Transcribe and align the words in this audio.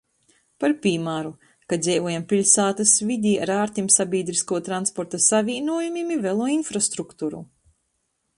Par 0.63 0.71
pīmāru, 0.85 1.33
ka 1.73 1.77
dzeivojam 1.87 2.25
piļsātys 2.31 2.93
vidē 3.11 3.35
ar 3.47 3.53
ārtim 3.57 3.91
sabīdryskuo 3.97 4.63
transporta 4.71 5.21
savīnuojumim 5.29 6.11
i 6.17 6.21
velo 6.27 6.51
infrastrukturu. 6.57 7.45